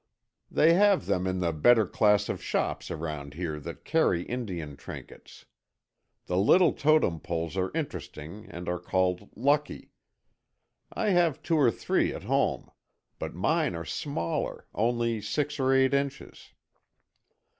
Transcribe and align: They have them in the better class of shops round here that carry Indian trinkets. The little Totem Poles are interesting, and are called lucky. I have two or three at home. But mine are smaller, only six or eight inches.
They 0.49 0.73
have 0.73 1.05
them 1.05 1.27
in 1.27 1.41
the 1.41 1.53
better 1.53 1.85
class 1.85 2.27
of 2.27 2.41
shops 2.41 2.89
round 2.89 3.35
here 3.35 3.59
that 3.59 3.85
carry 3.85 4.23
Indian 4.23 4.75
trinkets. 4.75 5.45
The 6.25 6.37
little 6.39 6.73
Totem 6.73 7.19
Poles 7.19 7.55
are 7.55 7.69
interesting, 7.75 8.47
and 8.49 8.67
are 8.67 8.79
called 8.79 9.29
lucky. 9.37 9.91
I 10.91 11.11
have 11.11 11.43
two 11.43 11.55
or 11.57 11.69
three 11.69 12.15
at 12.15 12.23
home. 12.23 12.71
But 13.19 13.35
mine 13.35 13.75
are 13.75 13.85
smaller, 13.85 14.65
only 14.73 15.21
six 15.21 15.59
or 15.59 15.71
eight 15.71 15.93
inches. 15.93 16.49